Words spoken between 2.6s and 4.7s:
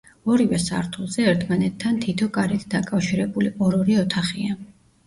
დაკავშირებული, ორ-ორი ოთახია.